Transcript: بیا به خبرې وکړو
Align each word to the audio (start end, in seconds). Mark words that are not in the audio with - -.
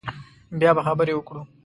بیا 0.59 0.71
به 0.77 0.81
خبرې 0.87 1.13
وکړو 1.15 1.41